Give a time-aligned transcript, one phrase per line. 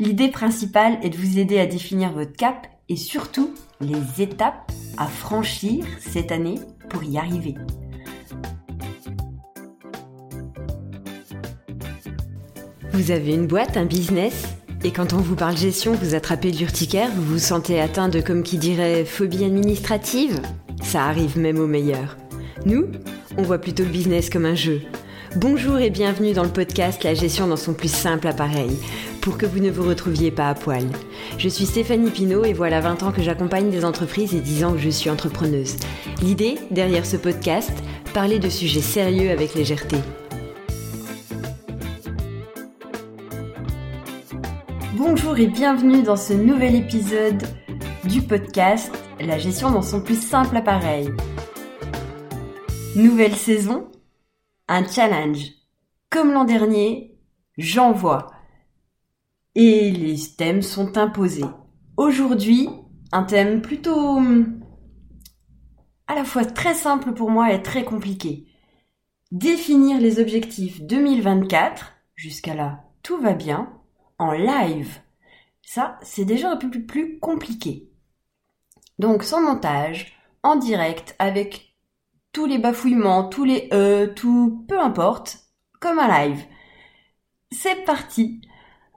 [0.00, 5.08] L'idée principale est de vous aider à définir votre cap et surtout les étapes à
[5.08, 6.54] franchir cette année
[6.88, 7.56] pour y arriver.
[12.92, 14.44] Vous avez une boîte, un business?
[14.84, 18.44] Et quand on vous parle gestion, vous attrapez l'urticaire, vous vous sentez atteint de, comme
[18.44, 20.40] qui dirait, phobie administrative?
[20.80, 22.16] Ça arrive même aux meilleurs.
[22.66, 22.86] Nous,
[23.36, 24.80] on voit plutôt le business comme un jeu.
[25.36, 28.70] Bonjour et bienvenue dans le podcast La gestion dans son plus simple appareil,
[29.28, 30.86] pour que vous ne vous retrouviez pas à poil.
[31.36, 34.72] Je suis Stéphanie Pinault et voilà 20 ans que j'accompagne des entreprises et 10 ans
[34.72, 35.76] que je suis entrepreneuse.
[36.22, 37.70] L'idée, derrière ce podcast,
[38.14, 39.98] parler de sujets sérieux avec légèreté.
[44.94, 47.42] Bonjour et bienvenue dans ce nouvel épisode
[48.04, 51.10] du podcast La gestion dans son plus simple appareil.
[52.96, 53.88] Nouvelle saison,
[54.68, 55.50] un challenge.
[56.08, 57.14] Comme l'an dernier,
[57.58, 58.37] j'envoie.
[59.60, 61.44] Et les thèmes sont imposés.
[61.96, 62.68] Aujourd'hui,
[63.10, 64.20] un thème plutôt
[66.06, 68.46] à la fois très simple pour moi et très compliqué.
[69.32, 73.72] Définir les objectifs 2024, jusqu'à là tout va bien,
[74.18, 75.00] en live.
[75.62, 77.90] Ça, c'est déjà un peu plus compliqué.
[79.00, 81.74] Donc sans montage, en direct, avec
[82.30, 85.40] tous les bafouillements, tous les e, tout, peu importe,
[85.80, 86.44] comme un live.
[87.50, 88.40] C'est parti.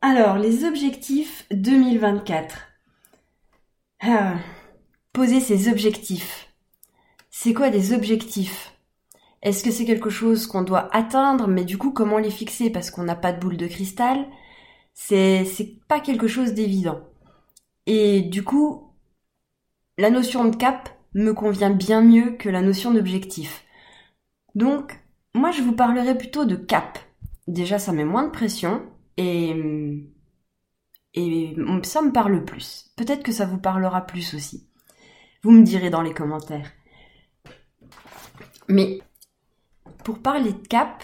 [0.00, 2.58] Alors, les objectifs 2024.
[4.00, 4.34] Ah,
[5.12, 6.48] poser ses objectifs.
[7.30, 8.72] C'est quoi des objectifs?
[9.42, 12.70] Est-ce que c'est quelque chose qu'on doit atteindre, mais du coup, comment les fixer?
[12.70, 14.26] Parce qu'on n'a pas de boule de cristal
[15.00, 17.00] c'est c'est pas quelque chose d'évident.
[17.86, 18.92] Et du coup,
[19.96, 23.64] la notion de cap me convient bien mieux que la notion d'objectif.
[24.56, 24.98] Donc,
[25.34, 26.98] moi je vous parlerai plutôt de cap.
[27.46, 28.82] Déjà ça met moins de pression
[29.18, 29.54] et
[31.14, 32.92] et ça me parle plus.
[32.96, 34.68] Peut-être que ça vous parlera plus aussi.
[35.42, 36.70] Vous me direz dans les commentaires.
[38.68, 39.00] Mais
[40.04, 41.02] pour parler de cap,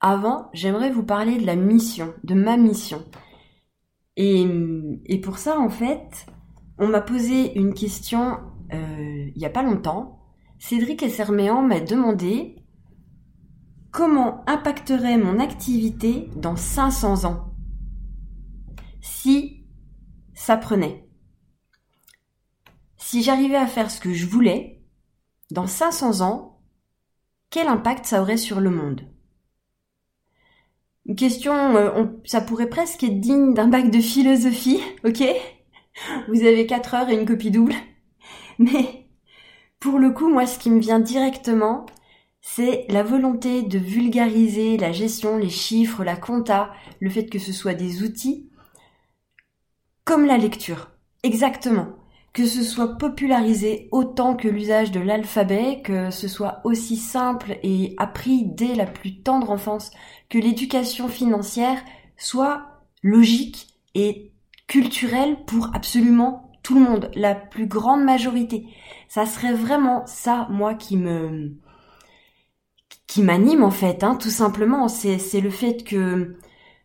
[0.00, 3.02] avant, j'aimerais vous parler de la mission, de ma mission.
[4.16, 4.46] Et,
[5.22, 6.26] pour ça, en fait,
[6.78, 8.38] on m'a posé une question
[8.72, 10.20] euh, il n'y a pas longtemps.
[10.58, 12.63] Cédric Esserméan m'a demandé
[13.94, 17.54] comment impacterait mon activité dans 500 ans
[19.00, 19.64] si
[20.34, 21.08] ça prenait.
[22.96, 24.82] Si j'arrivais à faire ce que je voulais,
[25.52, 26.60] dans 500 ans,
[27.50, 29.02] quel impact ça aurait sur le monde?
[31.06, 35.22] Une question, euh, ça pourrait presque être digne d'un bac de philosophie, ok?
[36.26, 37.74] Vous avez 4 heures et une copie double.
[38.58, 39.06] Mais
[39.78, 41.86] pour le coup, moi, ce qui me vient directement,
[42.46, 47.54] c'est la volonté de vulgariser la gestion, les chiffres, la compta, le fait que ce
[47.54, 48.50] soit des outils,
[50.04, 50.90] comme la lecture.
[51.22, 51.88] Exactement
[52.34, 57.94] que ce soit popularisé autant que l'usage de l'alphabet, que ce soit aussi simple et
[57.96, 59.92] appris dès la plus tendre enfance,
[60.28, 61.80] que l'éducation financière
[62.16, 64.32] soit logique et
[64.66, 68.66] culturelle pour absolument tout le monde, la plus grande majorité.
[69.06, 71.54] Ça serait vraiment ça, moi, qui me
[73.22, 74.88] m'anime en fait, hein, tout simplement.
[74.88, 76.36] C'est le fait que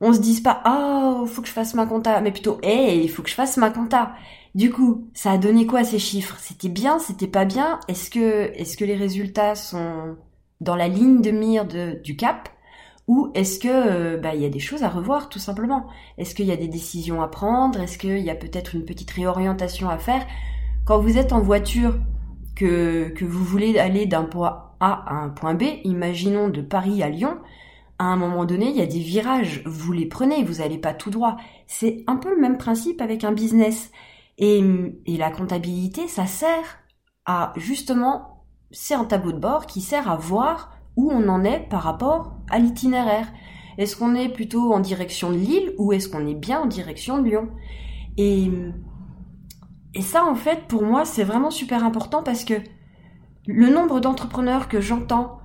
[0.00, 3.08] on se dise pas oh faut que je fasse ma compta, mais plutôt hey il
[3.10, 4.14] faut que je fasse ma compta.
[4.54, 6.36] Du coup, ça a donné quoi ces chiffres?
[6.40, 7.78] C'était bien, c'était pas bien?
[7.88, 10.16] Est-ce que, est-ce que les résultats sont
[10.60, 12.48] dans la ligne de mire de, du cap?
[13.06, 15.86] Ou est-ce que euh, bah il y a des choses à revoir tout simplement?
[16.18, 17.80] Est-ce qu'il y a des décisions à prendre?
[17.80, 20.26] Est-ce qu'il y a peut-être une petite réorientation à faire?
[20.84, 21.98] Quand vous êtes en voiture,
[22.56, 27.02] que, que vous voulez aller d'un point A à un point B, imaginons de Paris
[27.02, 27.38] à Lyon,
[28.00, 30.94] à un moment donné, il y a des virages, vous les prenez, vous n'allez pas
[30.94, 31.36] tout droit.
[31.66, 33.90] C'est un peu le même principe avec un business.
[34.38, 34.64] Et,
[35.06, 36.78] la comptabilité, ça sert
[37.26, 41.68] à justement, c'est un tableau de bord qui sert à voir où on en est
[41.68, 43.30] par rapport à l'itinéraire.
[43.76, 47.18] Est-ce qu'on est plutôt en direction de Lille ou est-ce qu'on est bien en direction
[47.18, 47.50] de Lyon?
[48.16, 48.50] Et,
[49.92, 52.54] et ça, en fait, pour moi, c'est vraiment super important parce que
[53.46, 55.38] le nombre d'entrepreneurs que j'entends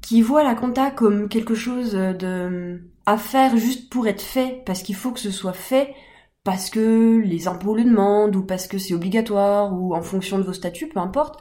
[0.00, 4.82] qui voient la compta comme quelque chose de à faire juste pour être fait, parce
[4.82, 5.94] qu'il faut que ce soit fait,
[6.44, 10.42] parce que les impôts le demandent ou parce que c'est obligatoire ou en fonction de
[10.42, 11.40] vos statuts, peu importe.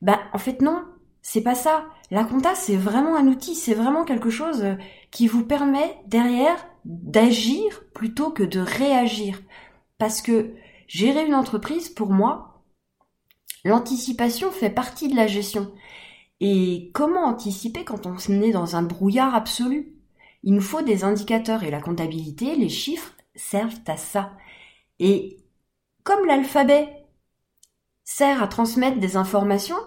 [0.00, 0.82] Ben en fait non,
[1.20, 1.84] c'est pas ça.
[2.10, 4.76] La compta c'est vraiment un outil, c'est vraiment quelque chose euh,
[5.10, 6.56] qui vous permet derrière
[6.86, 9.42] d'agir plutôt que de réagir.
[9.98, 10.54] Parce que
[10.88, 12.53] gérer une entreprise pour moi,
[13.64, 15.72] l'anticipation fait partie de la gestion.
[16.40, 19.94] Et comment anticiper quand on est dans un brouillard absolu?
[20.42, 24.32] Il nous faut des indicateurs et la comptabilité, les chiffres, servent à ça.
[24.98, 25.38] Et
[26.02, 27.04] comme l'alphabet
[28.04, 29.78] sert à transmettre des informations,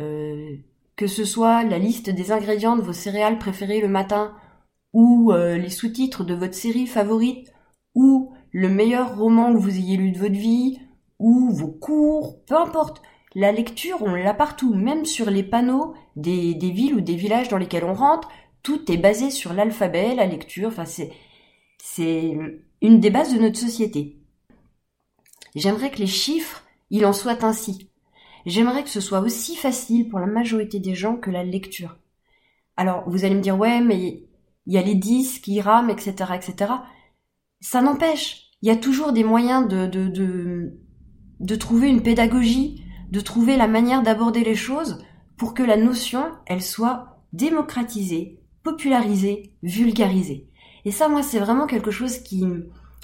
[0.00, 0.56] euh,
[0.96, 4.34] que ce soit la liste des ingrédients de vos céréales préférées le matin,
[4.92, 7.52] ou euh, les sous-titres de votre série favorite,
[7.94, 10.80] ou le meilleur roman que vous ayez lu de votre vie,
[11.18, 13.02] ou vos cours, peu importe.
[13.36, 17.58] La lecture, on l'a partout, même sur les panneaux des, villes ou des villages dans
[17.58, 18.28] lesquels on rentre.
[18.62, 20.68] Tout est basé sur l'alphabet, la lecture.
[20.68, 22.38] Enfin, c'est,
[22.82, 24.18] une des bases de notre société.
[25.54, 27.88] J'aimerais que les chiffres, il en soit ainsi.
[28.46, 31.98] J'aimerais que ce soit aussi facile pour la majorité des gens que la lecture.
[32.76, 34.24] Alors, vous allez me dire, ouais, mais
[34.66, 36.72] il y a les 10 qui rament, etc., etc.
[37.60, 38.50] Ça n'empêche.
[38.62, 44.44] Il y a toujours des moyens de trouver une pédagogie, de trouver la manière d'aborder
[44.44, 45.04] les choses
[45.36, 50.48] pour que la notion, elle soit démocratisée, popularisée, vulgarisée.
[50.84, 52.44] Et ça, moi, c'est vraiment quelque chose qui,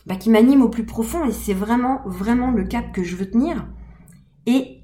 [0.06, 3.30] bah, qui m'anime au plus profond et c'est vraiment, vraiment le cap que je veux
[3.30, 3.66] tenir.
[4.46, 4.82] Et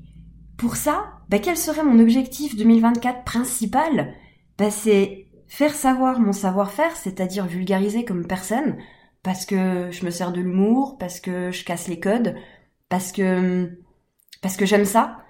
[0.56, 4.14] pour ça, bah, quel serait mon objectif 2024 principal?
[4.58, 8.78] Bah, C'est faire savoir mon savoir-faire, c'est-à-dire vulgariser comme personne,
[9.22, 12.34] parce que je me sers de l'humour, parce que je casse les codes,
[12.88, 13.70] parce que
[14.42, 15.24] parce que j'aime ça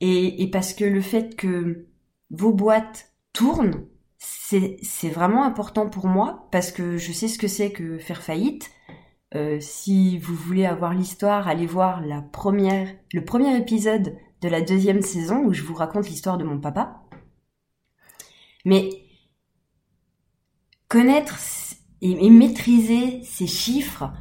[0.00, 1.86] et, parce que le fait que
[2.30, 3.86] vos boîtes tournent,
[4.18, 8.70] c'est vraiment important pour moi parce que je sais ce que c'est que faire faillite.
[9.34, 12.30] Euh, si vous voulez avoir l'histoire, allez voir le
[13.24, 17.02] premier épisode de la deuxième saison où je vous raconte l'histoire de mon papa.
[18.64, 18.90] Mais
[20.88, 21.38] connaître
[22.00, 24.12] et, maîtriser ces chiffres,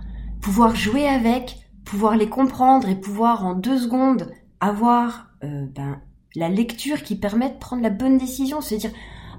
[0.41, 1.62] pouvoir jouer avec,
[1.93, 6.01] pouvoir les comprendre et pouvoir en deux secondes avoir euh, ben,
[6.33, 8.89] la lecture qui permet de prendre la bonne décision, se dire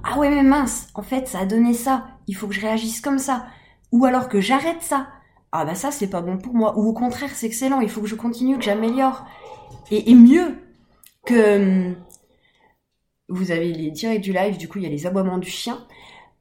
[0.04, 3.00] ah ouais mais mince, en fait ça a donné ça, il faut que je réagisse
[3.00, 3.46] comme ça,
[3.90, 5.08] ou alors que j'arrête ça,
[5.50, 8.02] ah bah ça c'est pas bon pour moi, ou au contraire c'est excellent, il faut
[8.02, 9.26] que je continue, que j'améliore,
[9.90, 10.56] et, mieux
[11.26, 11.92] que
[13.28, 15.84] vous avez les directs du live, du coup il y a les aboiements du chien,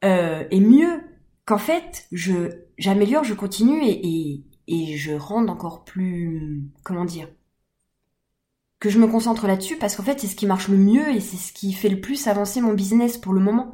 [0.06, 1.02] euh, et mieux
[1.46, 7.28] qu'en fait, je j'améliore, je continue et, et je rende encore plus comment dire
[8.80, 11.20] que je me concentre là-dessus parce qu'en fait c'est ce qui marche le mieux et
[11.20, 13.74] c'est ce qui fait le plus avancer mon business pour le moment.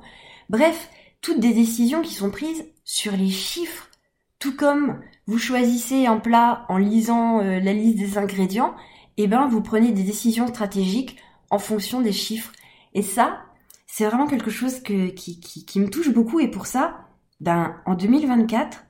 [0.49, 0.89] Bref,
[1.21, 3.89] toutes des décisions qui sont prises sur les chiffres,
[4.37, 8.75] tout comme vous choisissez un plat en lisant euh, la liste des ingrédients,
[9.17, 11.17] et eh ben vous prenez des décisions stratégiques
[11.49, 12.51] en fonction des chiffres.
[12.93, 13.41] Et ça,
[13.85, 17.09] c'est vraiment quelque chose qui me touche beaucoup et pour ça,
[17.39, 18.85] ben, en 2024,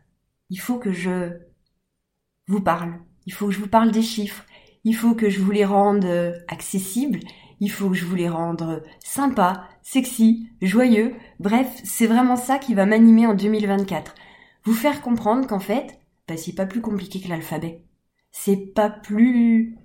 [0.50, 1.38] il faut que je
[2.50, 2.96] vous parle.
[3.26, 4.44] Il faut que je vous parle des chiffres.
[4.84, 7.20] Il faut que je vous les rende euh, accessibles.
[7.60, 11.14] Il faut que je vous les rende sympas, sexy, joyeux.
[11.40, 14.16] Bref, c'est vraiment ça qui va m'animer en 2024.
[14.64, 17.84] Vous faire comprendre qu'en fait, ben, c'est pas plus compliqué que l'alphabet.
[18.32, 19.78] C'est pas plus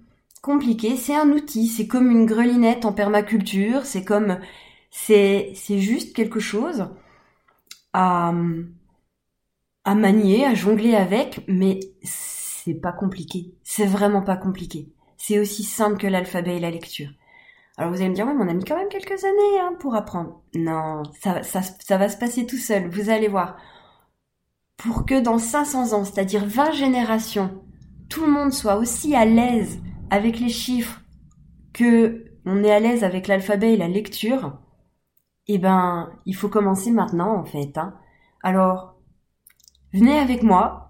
[0.43, 4.38] compliqué, c'est un outil, c'est comme une grelinette en permaculture, c'est comme
[4.90, 6.87] c'est c'est juste quelque chose
[7.94, 8.34] à,
[9.84, 13.52] à manier, à jongler avec, mais c'est pas compliqué.
[13.62, 14.88] C'est vraiment pas compliqué.
[15.19, 17.11] C'est aussi simple que l'alphabet et la lecture.
[17.76, 19.75] Alors vous allez me dire, ouais, mais on a mis quand même quelques années hein,
[19.81, 20.40] pour apprendre.
[20.55, 23.56] Non, ça va se passer tout seul, vous allez voir.
[24.78, 27.62] Pour que dans 500 ans, c'est-à-dire 20 générations,
[28.08, 29.80] tout le monde soit aussi à l'aise
[30.11, 31.00] avec les chiffres
[31.73, 34.59] que on est à l'aise avec l'alphabet et la lecture,
[35.47, 37.76] eh ben, il faut commencer maintenant en fait.
[37.76, 37.94] Hein.
[38.42, 38.97] Alors,
[39.92, 40.80] venez avec moi.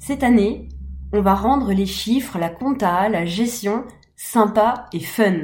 [0.00, 0.68] Cette année,
[1.12, 3.84] on va rendre les chiffres, la compta, la gestion
[4.16, 5.40] sympa et fun.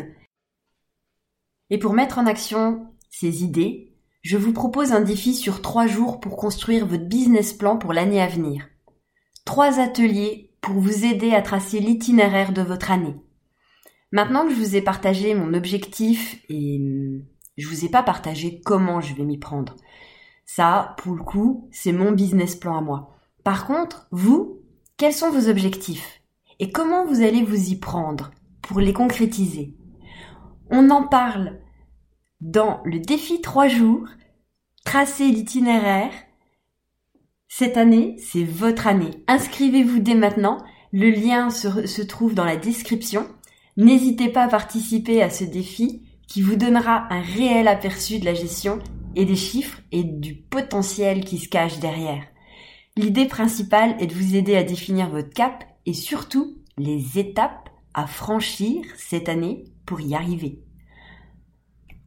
[1.71, 6.21] Et pour mettre en action ces idées, je vous propose un défi sur trois jours
[6.21, 8.69] pour construire votre business plan pour l'année à venir.
[9.45, 13.17] Trois ateliers pour vous aider à tracer l'itinéraire de votre année.
[14.11, 16.81] Maintenant que je vous ai partagé mon objectif et
[17.57, 19.77] je vous ai pas partagé comment je vais m'y prendre.
[20.47, 23.19] Ça, pour le coup, c'est mon business plan à moi.
[23.45, 24.63] Par contre, vous,
[24.99, 26.21] quels sont vos objectifs
[26.59, 29.77] Et comment vous allez vous y prendre pour les concrétiser?
[30.71, 31.61] On en parle
[32.41, 34.09] dans le défi 3 jours,
[34.85, 36.11] tracer l'itinéraire.
[37.47, 39.23] Cette année, c'est votre année.
[39.29, 40.59] Inscrivez-vous dès maintenant.
[40.93, 43.29] Le lien se, se trouve dans la description.
[43.77, 48.35] N'hésitez pas à participer à ce défi qui vous donnera un réel aperçu de la
[48.35, 48.81] gestion
[49.15, 52.25] et des chiffres et du potentiel qui se cache derrière.
[52.99, 58.09] L'idée principale est de vous aider à définir votre cap et surtout les étapes à
[58.09, 60.59] franchir cette année pour y arriver.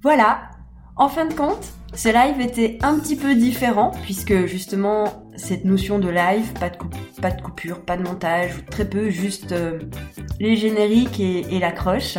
[0.03, 0.51] Voilà,
[0.97, 5.97] en fin de compte, ce live était un petit peu différent puisque justement cette notion
[5.97, 9.79] de live, pas de, coupure, pas de montage, très peu, juste euh,
[10.41, 12.17] les génériques et, l'accroche.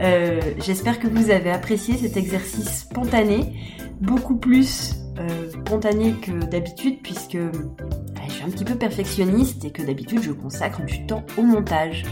[0.00, 3.54] Euh, J'espère que vous avez apprécié cet exercice spontané,
[4.00, 7.36] beaucoup plus euh, spontané que d'habitude, puisque
[8.44, 12.04] un petit peu perfectionniste et que d'habitude je consacre du temps au montage.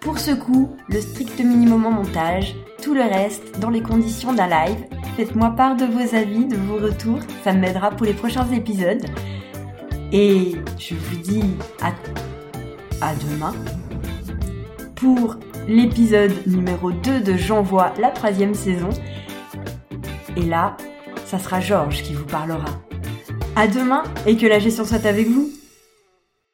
[0.00, 4.48] Pour ce coup, le strict minimum en montage, tout le reste dans les conditions d'un
[4.48, 4.84] live.
[5.16, 9.04] Faites-moi part de vos avis, de vos retours, ça m'aidera pour les prochains épisodes.
[10.10, 11.44] Et je vous dis
[11.80, 11.92] à,
[13.00, 13.54] à demain
[14.96, 15.36] pour
[15.68, 18.90] l'épisode numéro 2 de J'envoie la troisième saison.
[20.36, 20.76] Et là,
[21.26, 22.82] ça sera Georges qui vous parlera.
[23.54, 25.50] À demain et que la gestion soit avec vous.